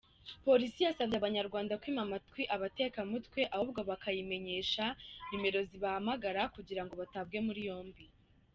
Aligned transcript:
Polisi 0.45 0.79
yasabye 0.87 1.15
Abanyarwanda 1.17 1.79
kwima 1.81 1.99
amatwi 2.07 2.43
abatekamutwe 2.55 3.41
ahubwo 3.55 3.79
bakayimenyesha 3.89 4.85
nimero 5.27 5.59
zibahamagara 5.69 6.41
kugirango 6.55 6.93
batabwe 7.01 7.37
muri 7.47 7.61
yombi. 7.69 8.03